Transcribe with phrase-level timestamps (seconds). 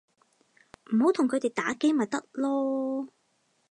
[0.93, 3.07] 唔好同佢哋打機咪得囉